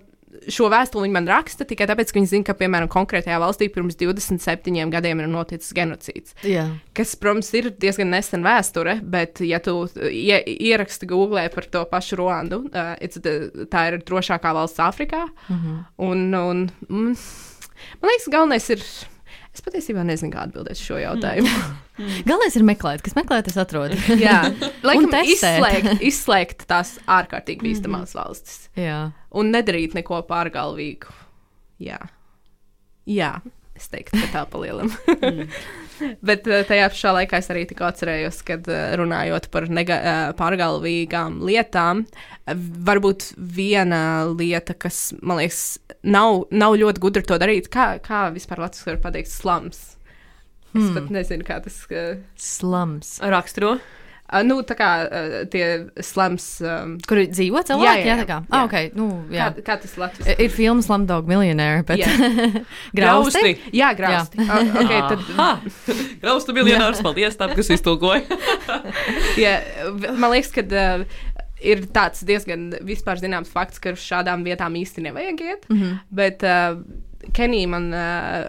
[0.51, 3.99] šo vēstuli viņi man raksta tikai tāpēc, ka viņi zina, ka, piemēram, konkrētajā valstī pirms
[4.01, 6.37] 27 gadiem ir noticis genocīds.
[6.47, 6.67] Jā.
[6.97, 9.77] Kas, protams, ir diezgan nesen vēsture, bet, ja tu
[10.09, 10.37] ie,
[10.71, 15.27] ieraksti Google par to pašu Ruandu, uh, the, tā ir drošākā valsts Āfrikā.
[15.49, 15.81] Mhm.
[16.05, 18.87] un, un, un, man liekas, galvenais ir.
[19.55, 21.51] Es patiesībā nezinu, kā atbildēt šo jautājumu.
[22.29, 23.95] Galvenais ir meklēt, kas meklē, tas atrod.
[24.25, 24.41] Jā,
[24.83, 29.13] laikam izslēgt, izslēgt tās ārkārtīgi bīstamās valstis Jā.
[29.31, 31.15] un nedarīt neko pārgalvīgu.
[31.85, 32.01] Jā,
[33.11, 33.37] Jā
[33.75, 34.91] es teiktu, ka tā palielam.
[36.27, 41.41] Bet eh, tajā pašā laikā es arī tikko atcerējos, kad eh, runājot par eh, pārgalvīgām
[41.47, 42.05] lietām,
[42.89, 45.65] varbūt viena lieta, kas man liekas,
[46.03, 49.83] nav, nav ļoti gudra to darīt, kā, kā vispār Latvijas var pateikt, slams.
[50.75, 50.95] Es Hmm.
[50.97, 51.77] pat nezinu, kā tas.
[51.87, 53.21] Uh, Slams.
[53.23, 53.77] Raksturo.
[54.43, 55.67] Nu, tā kā uh, tie
[56.03, 56.47] slams.
[56.65, 57.87] Um, Kur dzīvo cilvēki?
[57.87, 58.23] Jā, jā, jā, jā.
[58.23, 58.39] tā kā.
[58.43, 58.49] Jā.
[58.51, 58.97] Ah, ok.
[58.99, 59.51] Nu, jā.
[59.55, 60.41] kā, kā tas Latvijas?
[60.41, 62.11] Ir filmas Lamdog Millionaire, bet Jā.
[62.99, 63.55] grausti.
[63.77, 64.41] Jā, grausti.
[64.43, 65.23] Uh, okay, tad,
[66.25, 68.25] Graustu miljonārs, paldies tam, kas iztulkoja.
[69.45, 69.55] jā,
[70.19, 71.07] man liekas, ka uh,
[71.65, 75.69] ir tāds diezgan vispār zināms fakts, ka uz šādām vietām īsti nevajag iet.
[75.71, 75.99] Mm -hmm.
[76.11, 76.81] Bet uh,
[77.33, 78.45] Kenija man, uh,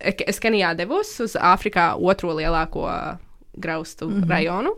[0.00, 2.86] es Kenijā devos uz Āfrikā otro lielāko
[3.58, 4.28] graustu mm -hmm.
[4.28, 4.70] rajonu.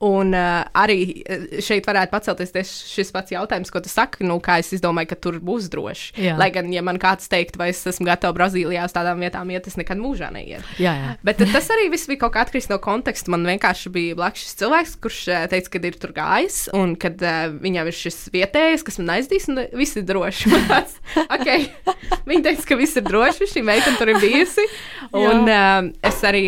[0.00, 4.38] Un uh, arī eh, šeit varētu pacelties tieši šis pats jautājums, ko tu saki, nu,
[4.40, 6.14] kā es izdomāju, ka tur būs droši.
[6.24, 6.36] Jā.
[6.40, 9.68] Lai gan, ja man kāds teikt, vai es esmu gatava Brazīlijā uz tādām vietām iet,
[9.68, 10.64] es nekad mūžā neiet.
[10.80, 11.10] Jā, jā.
[11.26, 13.28] Bet tas arī viss bija kaut kā atkarīgs no konteksta.
[13.34, 17.20] Man vienkārši bija blakus šis cilvēks, kurš eh, teica, ka ir tur gājis, un kad
[17.20, 20.54] uh, viņam ir šis vietējais, kas man aizdīs, un viss ir droši.
[20.72, 21.68] Tāds, okay.
[22.30, 24.64] Viņa teica, ka viss ir droši, šī meitene tur ir bijusi.
[25.12, 26.46] Un uh, es arī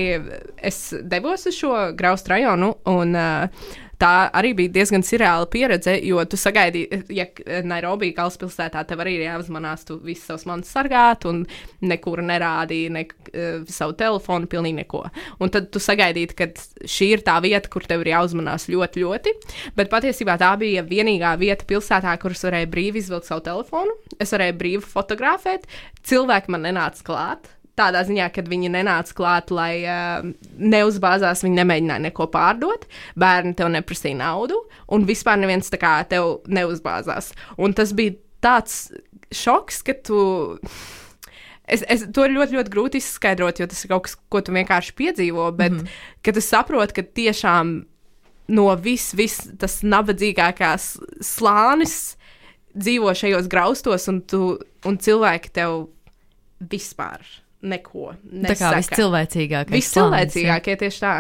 [0.57, 2.73] es devos uz šo graustu rajonu.
[2.89, 3.42] Un, uh,
[4.03, 7.27] Tā arī bija diezgan surreāla pieredze, jo tu sagaidīji, ja
[7.63, 11.45] Nairobi galvaspilsētā tev arī ir jāuzmanās, tu visu savus manus sargāt, un
[11.87, 15.05] nekur nerādīji ne, uh, savu telefonu, pilnīgi neko.
[15.39, 16.51] Un tad tu sagaidīji, ka
[16.83, 19.37] šī ir tā vieta, kur tev ir jāuzmanās ļoti, ļoti.
[19.79, 23.95] Bet patiesībā tā bija vienīgā vieta pilsētā, kuras varēja brīvi izvilkt savu telefonu.
[24.19, 25.71] Es varēju brīvi fotografēt,
[26.11, 27.53] cilvēki man nenāca klāt.
[27.79, 30.27] Tādā ziņā, kad viņi nenāca klāt, lai uh,
[30.61, 32.85] neuzbāzās, viņi nemēģināja neko pārdot,
[33.17, 34.59] bērni tev neprasīja naudu,
[34.93, 37.31] un vispār neviens tā kā tev neuzbāzās.
[37.57, 38.91] Un tas bija tāds
[39.33, 40.19] šoks, ka tu.
[41.63, 44.97] Es, es, to ļoti, ļoti grūti izskaidrot, jo tas ir kaut kas, ko tu vienkārši
[44.99, 47.71] piedzīvo, bet mm kad es saprotu, ka tiešām
[48.53, 50.91] no vis, vis tas nabadzīgākās
[51.25, 52.19] slānis
[52.77, 54.43] dzīvo šajos graustos, un, tu,
[54.89, 55.87] un cilvēki tev
[56.71, 57.25] vispār
[57.63, 58.83] neko Tā kā nesaka.
[58.83, 59.77] viscilvēcīgākais.
[59.77, 61.15] Viscilvēcīgākie tieši tā.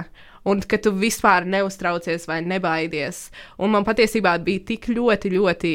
[0.48, 3.28] Un ka tu vispār neuztraucies vai nebaidies.
[3.62, 5.72] Un man patiesībā bija tik ļoti, ļoti.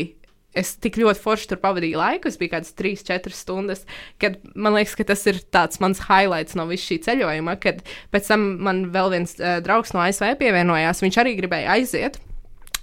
[0.58, 3.84] Es tik ļoti forši tur pavadīju laiku, es biju kādas 3, 4 stundas,
[4.18, 8.32] kad man liekas, ka tas ir tāds mans highlights no visa šī ceļojuma, kad pēc
[8.32, 12.18] tam man vēl viens uh, draugs no ASV pievienojās, viņš arī gribēja aiziet.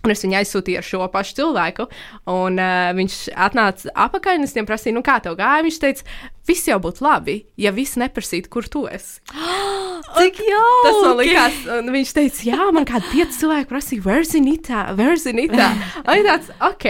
[0.05, 1.87] Un es viņu aizsūtīju ar šo pašu cilvēku,
[2.29, 5.65] un uh, viņš atnāca apakaļ, un es viņam prasīju, nu kā tev gāja.
[5.65, 6.05] Viņš teica,
[6.49, 9.23] viss jau būtu labi, ja viss neprasītu, kur tu esi.
[10.19, 10.85] Cik jauki!
[10.85, 15.25] Tas man likās, un viņš teica, jā, man kādi pieci cilvēki prasīja, where's Inita, where's
[15.31, 15.73] Inita?
[16.05, 16.89] Un tāds, ok.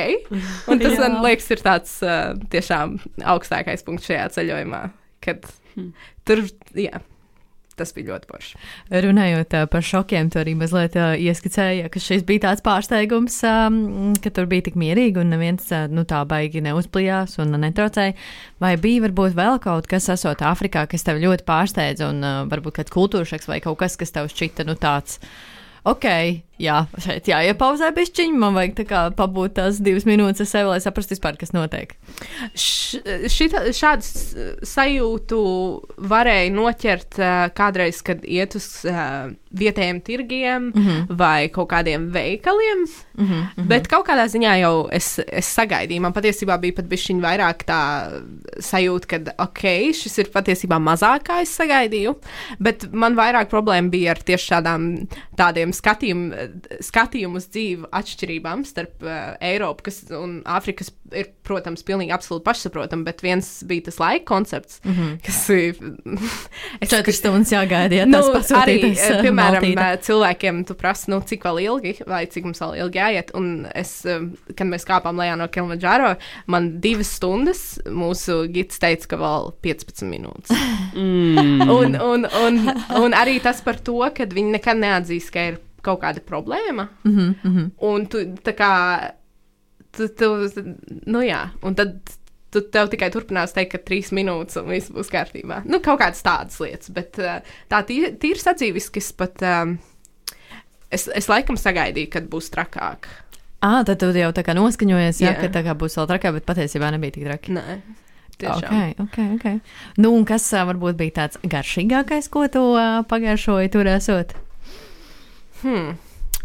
[0.73, 2.99] Un tas, man liekas, ir tāds uh, tiešām
[3.35, 4.87] augstākais punkts šajā ceļojumā,
[5.25, 5.47] kad
[6.27, 6.99] tur, jā.
[7.75, 8.59] Tas bija ļoti forši.
[9.05, 14.47] Runājot par šokiem, tu arī mazliet ieskicēji, ka šis bija tāds pārsteigums, um, ka tur
[14.51, 18.15] bija tik mierīgi un neviens nu, tā baigi neuzplijās un netraucēja.
[18.63, 22.95] Vai bija varbūt vēl kaut kas, esot Āfrikā, kas tev ļoti pārsteidza, un varbūt kāds
[22.95, 25.19] kultūršaks vai kaut kas, kas tev šķita nu, tāds.
[25.85, 26.07] Ok,
[26.63, 28.39] Jā, šeit jāiepauzē bišķiņi.
[28.39, 31.97] Man vajag tā kā pabūt tās divas minūtes ar sevi, lai saprastu vispār, kas notiek.
[32.55, 33.01] Š,
[33.35, 34.37] šita, šādu s-
[34.75, 35.41] sajūtu
[35.99, 41.17] varēja noķert uh, kādreiz, kad iet uz uh, vietējiem tirgiem mm -hmm.
[41.19, 42.87] vai kaut kādiem veikaliem.
[43.19, 43.67] Mm -hmm.
[43.71, 46.01] Bet kaut kādā ziņā jau es, es sagaidīju.
[46.01, 47.81] Man patiesībā bija pat bišķiņi vairāk tā
[48.61, 49.63] sajūta, ka ok,
[49.95, 52.15] šis ir patiesībā mazāk, kā es sagaidīju.
[52.61, 56.44] Bet man vairāk problēma bija ar tieši tādām, tādiem skatījumiem,
[56.85, 62.45] skatījumu uz dzīvi atšķirībām starp uh, Eiropu kas, un Āfriku, kas ir, protams, pilnīgi absolūti
[62.47, 65.19] pašsaprotami, bet viens bija tas laika koncepts, mm -hmm.
[65.27, 65.77] kas ir.
[66.81, 70.03] es Četras stundas jāgaida, ja Nu, tas arī, eh, eh, piemēram, maltīte.
[70.07, 73.35] cilvēkiem tu prasi, nu, cik vēl ilgi, vai cik mums vēl ilgi jāiet.
[73.35, 74.07] Un es,
[74.57, 76.15] kad mēs kāpām lejā no Kilimanjaro,
[76.47, 80.51] man divas stundas mūsu gids teica, ka vēl 15 minūtes.
[80.95, 81.69] Mm.
[81.71, 82.59] un, un, un,
[83.03, 86.89] un arī tas par to, ka viņi nekad neatzīs, ka ir kaut kāda problēma.
[87.05, 87.71] Mhm, mhm.
[87.89, 88.73] Un tu tā kā,
[89.97, 90.35] tu, tu,
[91.07, 91.99] nu jā, un tad.
[92.55, 95.65] Tu tev tikai turpinās teikt, ka trīs minūtes un viss būs kārtībā.
[95.67, 99.43] Nu, kaut kādas tādas lietas, bet uh, tā tīri, tīri sadzīviski es pat.
[99.43, 99.73] Um,
[100.95, 103.09] es, es laikam sagaidīju, kad būs trakāk.
[103.65, 105.41] Ah, tad tu jau tā kā noskaņojies, jā, Jā.
[105.41, 107.55] ka tā kā būs vēl trakāk, bet patiesībā nebija tik traki.
[107.57, 107.77] Nē,
[108.43, 108.99] tiešām.
[109.07, 109.47] Ok, ok, ok.
[110.05, 114.37] Nu, un kas varbūt bija tāds garšīgākais, ko tu ā, pagaršoji tur esot?
[115.65, 115.95] Hmm.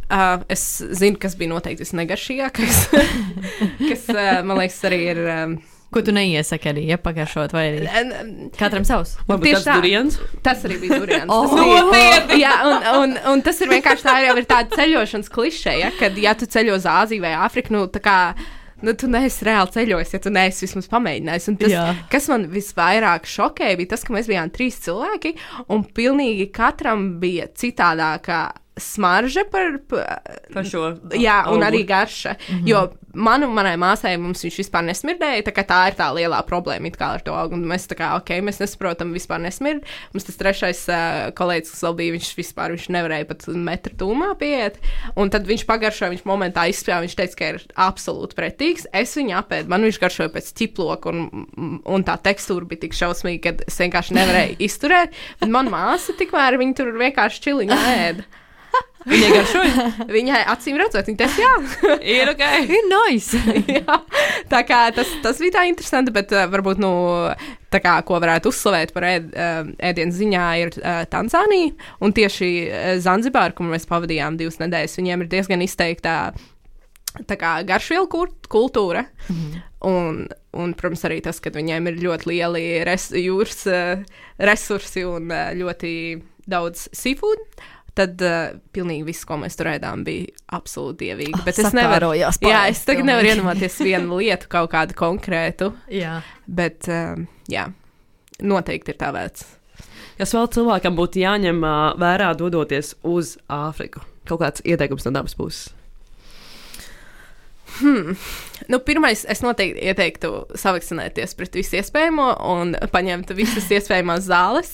[0.10, 0.64] Uh, es
[0.98, 2.78] zinu, kas bija noteikti visnegaršīgākais.
[3.90, 5.20] kas, uh, man liekas, arī ir.
[5.30, 8.10] Um, Ko tu neiesaki arī iepagaršot, vai arī
[8.58, 9.16] katram savs?
[9.26, 9.78] Varbūt Tieši tas tā.
[9.80, 10.18] duriens.
[10.46, 11.32] Tas arī bija durians.
[11.34, 15.34] Oh, Tas bija, jā, un, un, un tas ir vienkārši tā, jau ir tāda ceļošanas
[15.34, 18.18] klišeja, ja, kad, ja tu ceļo uz Āziju vai Āfriku, nu, tā kā.
[18.82, 21.48] Nu, tu neesi reāli ceļojis, ja tu neesi vismaz pamēģinājis.
[21.52, 21.84] Un Tas, Jā.
[22.12, 25.36] kas man visvairāk šokēja, bija tas, ka mēs bijām trīs cilvēki,
[25.70, 30.22] un pilnīgi katram bija citādākā smarža par, par,
[30.54, 30.94] Par šo.
[31.20, 31.66] Jā, un augu.
[31.68, 32.36] arī garša.
[32.38, 32.68] Mm -hmm.
[32.70, 35.46] Jo man un manai māsai mums viņš vispār nesmirdēja.
[35.48, 37.58] Tā, tā ir tā lielā problēma ar to augu.
[37.58, 39.86] Mēs tā kā, ok, mēs nesaprotam, vispār nesmird.
[40.14, 44.34] Mums tas trešais uh, kolēģis, kas vēl bija, viņš vispār viņš nevarēja pat metru tūmā
[44.40, 44.80] pieiet.
[45.20, 48.90] Un tad viņš pagaršoja, viņš momentā izspēja, viņš teica, ka ir absolūti pretīgs.
[48.94, 53.56] Es viņu apēdu, man viņš garšoja pēc ķiploka, un, un tā tekstūra bija tik šausmīga,
[53.56, 55.18] ka es vienkārši nevarēju izturēt.
[55.48, 58.30] Man māsa tikmēr viņa tur vienkārši čiliņā ēda.
[59.08, 59.86] Viņai garšoja.
[60.16, 61.54] Viņai acīm redzot, viņa teica, jā.
[62.18, 62.44] Ir ok.
[62.76, 63.40] Ir nice!
[63.70, 64.00] Jā,
[64.52, 66.92] tā kā tas, tas bija tā interesanti, bet uh, varbūt, nu,
[67.72, 71.74] tā kā, ko varētu uzslavēt par ēd, uh, ēdienas ziņā, ir uh, Tanzānija.
[72.04, 76.20] Un tieši uh, Zanzibāra, kur mēs pavadījām divas nedēļas, viņiem ir diezgan izteikta
[77.30, 78.10] tā kā garšvielu
[78.52, 79.08] kultūra.
[79.32, 79.62] Mm.
[79.90, 80.24] Un,
[80.60, 84.04] un, protams, arī tas, ka viņiem ir ļoti lieli res, jūras uh,
[84.44, 85.94] resursi un uh, ļoti
[86.50, 87.42] daudz seafood.
[88.00, 91.34] Tad uh, pilnīgi viss, ko mēs tur ēdām, bija absolūti dievīgi.
[91.36, 92.14] Ah, Bet es nevaru.
[92.16, 93.08] Jā, es tagad pilnīgi.
[93.10, 95.74] nevaru iedomāties vienu lietu, kaut kādu konkrētu.
[95.92, 96.20] Jā.
[96.48, 97.20] Bet, uh,
[97.52, 97.66] jā,
[98.40, 99.44] noteikti ir tā vērts.
[100.20, 104.02] Kas vēl cilvēkam būtu jāņem ā, vērā, dodoties uz Āfriku?
[104.28, 105.70] Kaut kāds ieteikums no dabas puses.
[107.80, 108.16] Hmm.
[108.70, 110.30] Nu, pirmais, es noteikti ieteiktu
[110.60, 114.74] savakcinēties pret visu iespējamo un paņemt visas iespējamās zāles.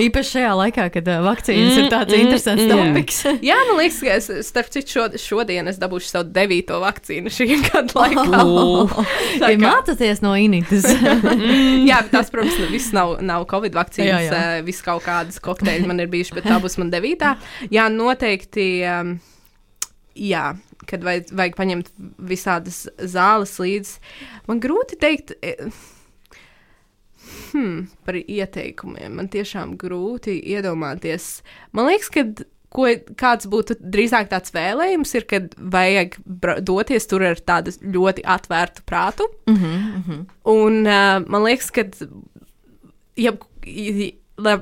[0.00, 2.72] Īpaši šajā laikā, kad uh, vakcīnas Mm, ir tāds mm, interesants mm.
[2.72, 3.18] topiks.
[3.44, 7.48] Jā, man liekas, ka es, starp citu, šod, šodien es dabūšu savu devīto vakcīnu šī
[7.66, 8.42] gada laikā.
[8.42, 8.94] Oh.
[9.44, 10.86] Ja kā- mācāties no Initas.
[11.88, 14.26] Jā, bet tas, protams, nu, viss nav, nav Covid vakcīnas.
[14.28, 14.64] Jā, jā.
[14.66, 17.34] Viss kaut kādas kokteļi man ir bijuši, bet tā būs man devītā.
[17.74, 18.68] Jā, noteikti.
[18.88, 19.16] Um,
[20.14, 20.52] jā,
[20.90, 21.90] kad vajag, vajag paņemt
[22.30, 23.98] visādas zāles līdzi.
[24.48, 25.36] Man grūti teikt.
[25.42, 25.68] eh,
[27.54, 29.14] Hmm, par ieteikumiem.
[29.16, 31.40] Man tiešām grūti iedomāties.
[31.72, 32.24] Man liekas, ka
[32.74, 32.88] ko,
[33.20, 36.18] kāds būtu drīzāk tāds vēlējums, ir, kad vajag
[36.66, 39.28] doties tur ar tādu ļoti atvērtu prātu.
[39.50, 40.22] Mhm, mhm.
[40.50, 41.86] Un uh, man liekas, ka
[43.16, 43.34] ja,
[44.36, 44.58] lai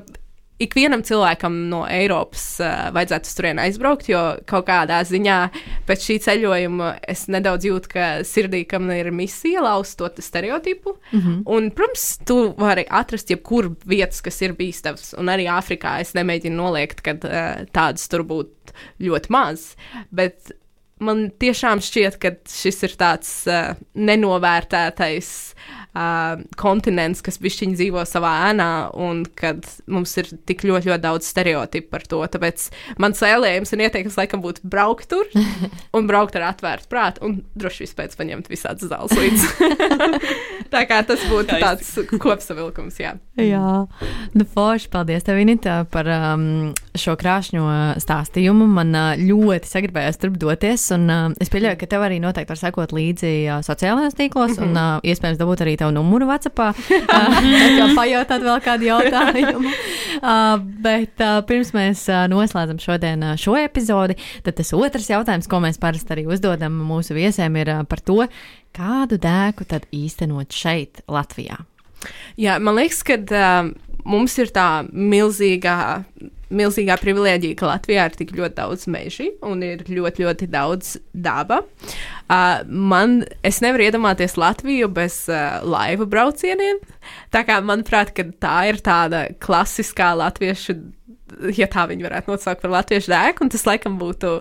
[0.63, 5.37] ikvienam cilvēkam no Eiropas uh, vajadzētu turieni aizbraukt, jo kaut kādā ziņā
[5.87, 10.95] pēc šī ceļojuma es nedaudz jūtu, ka sirdī, kam ir misija laust to te stereotipu.
[11.11, 11.43] Mhm.
[11.53, 15.13] Un, protams, tu vari atrast jebkuru vietas, kas ir bīstams.
[15.19, 19.73] Un arī Āfrikā es nemēģinu noliegt, ka uh, tādas tur būtu ļoti maz.
[20.11, 20.53] Bet
[21.03, 25.82] man tiešām šķiet, ka šis ir tāds uh, nenovērtētais uh,
[26.57, 31.91] kontinents, kas bišķiņi dzīvo savā ēnā, un kad mums ir tik ļoti, ļoti daudz stereotipu
[31.93, 32.21] par to.
[32.33, 32.65] Tāpēc
[33.01, 35.29] mans vēlējums un ieteikums laikam būtu braukt tur
[35.97, 39.69] un braukt ar atvērtu prātu, un droši vien pēc paņemt visādas zāles līdzi.
[40.73, 43.13] Tā kā tas būtu tāds kopsavilkums, jā.
[43.37, 43.85] Jā,
[44.33, 44.89] nu, forši.
[44.93, 47.63] Paldies, tev, Inita, par um, šo krāšņo
[48.01, 48.67] stāstījumu.
[48.69, 51.07] Man ļoti sagribējās turp doties, un
[51.41, 53.33] es pieļauju, ka tev arī noteikti var sekot līdzi
[53.65, 56.83] sociālajos tīklos, un uh, iespējams dabūt arī tavu numuru uh,
[57.79, 59.73] kā pajautāt vēl kādu jautājumu.
[60.85, 66.27] Bet pirms mēs noslēdzam šodien šo epizodi, tad tas otrs jautājums, ko mēs parasti arī
[66.29, 68.21] uzdodam mūsu viesiem, ir par to,
[68.73, 71.59] kādu dēku tad īstenot šeit, Latvijā.
[72.39, 73.71] Jā, man liekas, ka uh,
[74.09, 75.77] mums ir tā milzīgā,
[76.55, 81.61] milzīgā privilēģija, ka Latvijā ir tik ļoti daudz meža un ir ļoti, ļoti daudz daba.
[82.23, 86.81] Uh, man, es nevaru iedomāties Latviju bez uh, laivu braucieniem.
[87.33, 90.77] Tā kā manuprāt, tā ir tāda klasiskā latviešu,
[91.57, 94.37] ja tā viņi varētu nosaukt par latviešu dēku, un tas laikam būtu.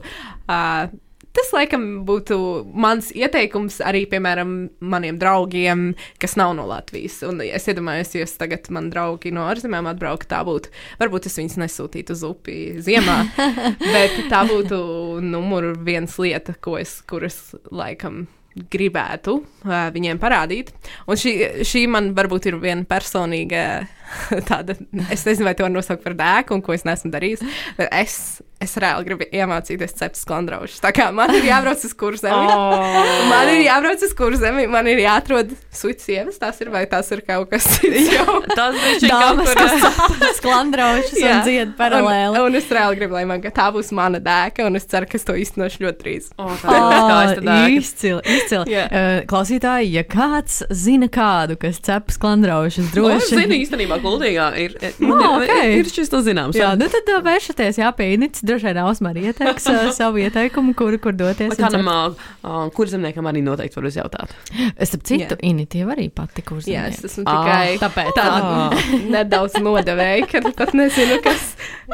[0.47, 0.93] Uh,
[1.33, 2.37] Tas, laikam, būtu
[2.77, 4.51] mans ieteikums arī, piemēram,
[4.85, 5.87] maniem draugiem,
[6.21, 7.23] kas nav no Latvijas.
[7.25, 10.73] Un es iedomājos, ja tagad man draugi no ārzemēm atbraukt, tā būtu.
[11.01, 13.17] Varbūt es viņus nesūtītu uz upi ziemā,
[13.95, 14.83] bet tā būtu
[15.25, 17.41] numur viens lieta, ko es, kuras
[17.73, 20.73] laikam gribētu uh, viņiem parādīt.
[21.09, 23.87] Un šī, šī man varbūt ir viena personīga
[24.51, 24.77] tāda,
[25.11, 27.45] es nezinu, vai to var nosaukt par dēku, un ko es neesmu darījis.
[27.79, 28.17] Bet es,
[28.63, 30.81] es reāli gribu iemācīties cept sklandraušus.
[30.83, 32.47] Tā kā man ir jābrauc uz kurzemi.
[32.53, 32.95] Oh.
[33.31, 36.39] Man ir jābrauc uz kurzemi, man ir jāatrod suits sievas.
[36.43, 38.13] Tas ir vai tas ir kaut kas cits.
[38.55, 42.39] tas ir kaut kas sklandraušus un dzied paralēli.
[42.39, 45.19] Un, un es reāli gribu, lai man tā būs mana dēka, un es ceru, ka
[45.19, 46.31] es to īstenošu ļoti drīz.
[46.39, 48.73] Oh, tā ir oh, skaista izcili, izcili.
[48.73, 48.93] Yeah.
[48.93, 53.19] Uh, klausītāji, ja kāds zina kādu, kas cep sklandraušus, droši.
[53.19, 55.75] Es zinu īstenībā Guldīgā ir, man oh, ir, okay.
[55.79, 56.57] ir šis to zināms.
[56.59, 60.75] Jā, nu tad uh, vēršaties, jā, pie Inits, droši vien Ausmar ieteiks uh, savu ieteikumu,
[60.79, 61.55] kur, kur doties.
[61.59, 64.35] Kādam, uh, kur zemniekam arī noteikti var uzjautāt.
[64.75, 65.45] Es ap citu, yeah.
[65.53, 66.91] Initi arī pati, kur zemniekam.
[66.91, 68.87] Jā, es esmu tikai ah, tāpēc tāda oh.
[69.15, 71.53] nedaudz nodevēja, ka pat nezinu, kas,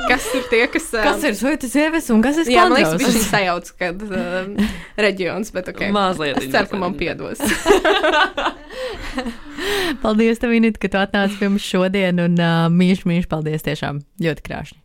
[0.08, 0.88] kas ir tie, kas.
[0.94, 2.56] Um, kas ir soitas sievies un kas ir skandros?
[2.56, 4.54] Jā, man liekas, viņš sajauc, kad um,
[5.08, 5.84] reģions, bet ok.
[5.94, 6.40] Mazliet.
[6.40, 7.42] Es ceru, ka man piedos.
[10.02, 14.02] paldies, tev, Init, ka tu atnāci pie mums šodien, un uh, mīļš, mīļš, paldies tiešām
[14.24, 14.78] ļoti krāšņi.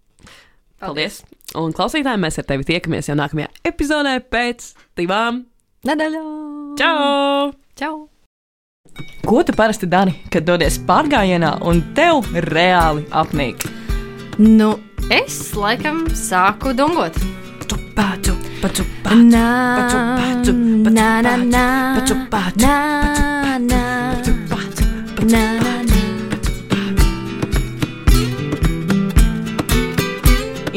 [0.84, 1.22] Paldies!
[1.60, 5.44] Un klausītājiem mēs ar tevi tiekamies jau nākamajā epizodē pēc divām
[5.88, 6.74] nedēļām.
[6.80, 7.54] Čau!
[7.80, 7.94] Čau!
[9.24, 13.64] Ko tu parasti dari, kad dodies pārgājienā un tev reāli apnīk?
[14.42, 14.74] Nu,
[15.14, 17.18] es laikam sāku dungot.
[17.94, 20.54] Pācu, pācu, pācu, pācu, pācu,
[20.98, 21.34] pācu,
[21.94, 22.74] pācu, pācu,
[23.54, 24.90] pācu, pācu,
[25.22, 25.73] pācu.